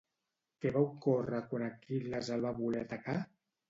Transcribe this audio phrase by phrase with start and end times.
[0.63, 3.23] Què va ocórrer quan Aquil·les el va voler atacar?